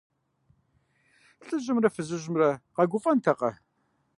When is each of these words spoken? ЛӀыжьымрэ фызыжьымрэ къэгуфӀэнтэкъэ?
ЛӀыжьымрэ 1.45 1.89
фызыжьымрэ 1.95 2.49
къэгуфӀэнтэкъэ? 2.75 3.49